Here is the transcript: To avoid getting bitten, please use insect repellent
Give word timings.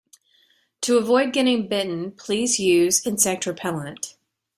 To 0.81 0.97
avoid 0.97 1.31
getting 1.31 1.67
bitten, 1.67 2.13
please 2.13 2.57
use 2.59 3.05
insect 3.05 3.45
repellent 3.45 4.15